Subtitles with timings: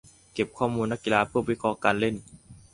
[0.33, 2.15] เก็บข้อมูลของนักกีฬาเพื่อวิเคราะห์การเล่น